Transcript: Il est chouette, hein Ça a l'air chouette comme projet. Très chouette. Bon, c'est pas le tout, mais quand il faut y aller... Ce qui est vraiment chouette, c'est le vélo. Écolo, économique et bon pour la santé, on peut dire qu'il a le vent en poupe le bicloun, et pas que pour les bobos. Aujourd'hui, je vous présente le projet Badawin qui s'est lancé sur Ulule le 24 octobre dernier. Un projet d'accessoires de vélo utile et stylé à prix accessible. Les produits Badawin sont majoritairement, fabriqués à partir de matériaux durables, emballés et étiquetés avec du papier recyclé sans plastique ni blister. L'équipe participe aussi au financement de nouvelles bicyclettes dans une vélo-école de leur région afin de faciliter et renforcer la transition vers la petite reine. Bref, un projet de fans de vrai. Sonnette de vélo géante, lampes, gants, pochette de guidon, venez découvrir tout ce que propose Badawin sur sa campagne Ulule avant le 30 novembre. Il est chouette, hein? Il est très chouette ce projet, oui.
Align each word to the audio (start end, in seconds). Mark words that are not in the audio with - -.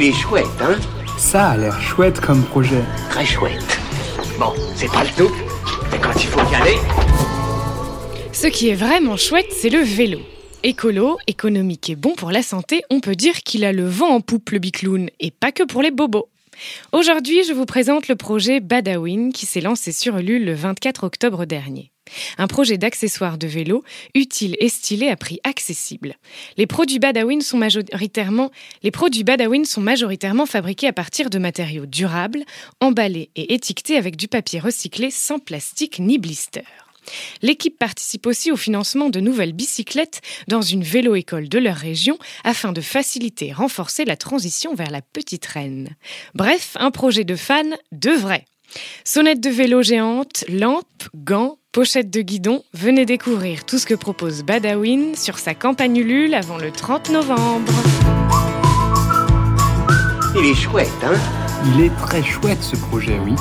Il 0.00 0.04
est 0.04 0.12
chouette, 0.12 0.46
hein 0.60 0.78
Ça 1.16 1.48
a 1.48 1.56
l'air 1.56 1.80
chouette 1.80 2.20
comme 2.20 2.44
projet. 2.44 2.84
Très 3.10 3.26
chouette. 3.26 3.80
Bon, 4.38 4.52
c'est 4.76 4.86
pas 4.86 5.02
le 5.02 5.10
tout, 5.16 5.34
mais 5.90 5.98
quand 5.98 6.14
il 6.14 6.28
faut 6.28 6.52
y 6.52 6.54
aller... 6.54 6.76
Ce 8.32 8.46
qui 8.46 8.68
est 8.68 8.76
vraiment 8.76 9.16
chouette, 9.16 9.48
c'est 9.50 9.70
le 9.70 9.80
vélo. 9.80 10.20
Écolo, 10.62 11.18
économique 11.26 11.90
et 11.90 11.96
bon 11.96 12.14
pour 12.14 12.30
la 12.30 12.42
santé, 12.42 12.84
on 12.90 13.00
peut 13.00 13.16
dire 13.16 13.38
qu'il 13.38 13.64
a 13.64 13.72
le 13.72 13.88
vent 13.88 14.10
en 14.10 14.20
poupe 14.20 14.50
le 14.50 14.60
bicloun, 14.60 15.10
et 15.18 15.32
pas 15.32 15.50
que 15.50 15.64
pour 15.64 15.82
les 15.82 15.90
bobos. 15.90 16.28
Aujourd'hui, 16.92 17.42
je 17.42 17.52
vous 17.52 17.66
présente 17.66 18.06
le 18.06 18.14
projet 18.14 18.60
Badawin 18.60 19.32
qui 19.32 19.46
s'est 19.46 19.60
lancé 19.60 19.90
sur 19.90 20.16
Ulule 20.18 20.44
le 20.44 20.54
24 20.54 21.02
octobre 21.02 21.44
dernier. 21.44 21.90
Un 22.38 22.46
projet 22.46 22.78
d'accessoires 22.78 23.38
de 23.38 23.46
vélo 23.46 23.84
utile 24.14 24.56
et 24.60 24.68
stylé 24.68 25.08
à 25.08 25.16
prix 25.16 25.40
accessible. 25.44 26.16
Les 26.56 26.66
produits 26.66 26.98
Badawin 26.98 27.40
sont 27.40 27.58
majoritairement, 27.58 28.50
fabriqués 30.46 30.88
à 30.88 30.92
partir 30.92 31.30
de 31.30 31.38
matériaux 31.38 31.86
durables, 31.86 32.44
emballés 32.80 33.30
et 33.36 33.54
étiquetés 33.54 33.96
avec 33.96 34.16
du 34.16 34.28
papier 34.28 34.60
recyclé 34.60 35.10
sans 35.10 35.38
plastique 35.38 35.98
ni 35.98 36.18
blister. 36.18 36.64
L'équipe 37.42 37.78
participe 37.78 38.26
aussi 38.26 38.52
au 38.52 38.56
financement 38.56 39.10
de 39.10 39.20
nouvelles 39.20 39.52
bicyclettes 39.52 40.20
dans 40.46 40.62
une 40.62 40.82
vélo-école 40.82 41.48
de 41.48 41.58
leur 41.58 41.76
région 41.76 42.18
afin 42.44 42.72
de 42.72 42.80
faciliter 42.80 43.48
et 43.48 43.52
renforcer 43.52 44.04
la 44.04 44.16
transition 44.16 44.74
vers 44.74 44.90
la 44.90 45.02
petite 45.02 45.46
reine. 45.46 45.96
Bref, 46.34 46.76
un 46.78 46.90
projet 46.90 47.24
de 47.24 47.36
fans 47.36 47.76
de 47.92 48.10
vrai. 48.10 48.44
Sonnette 49.04 49.40
de 49.40 49.50
vélo 49.50 49.82
géante, 49.82 50.44
lampes, 50.48 51.08
gants, 51.14 51.57
pochette 51.72 52.10
de 52.10 52.22
guidon, 52.22 52.62
venez 52.72 53.04
découvrir 53.04 53.64
tout 53.64 53.78
ce 53.78 53.86
que 53.86 53.94
propose 53.94 54.42
Badawin 54.42 55.14
sur 55.14 55.38
sa 55.38 55.54
campagne 55.54 55.96
Ulule 55.96 56.34
avant 56.34 56.56
le 56.56 56.70
30 56.70 57.10
novembre. 57.10 57.72
Il 60.36 60.46
est 60.46 60.54
chouette, 60.54 60.88
hein? 61.04 61.18
Il 61.74 61.82
est 61.82 61.94
très 61.96 62.22
chouette 62.22 62.62
ce 62.62 62.76
projet, 62.76 63.18
oui. 63.24 63.34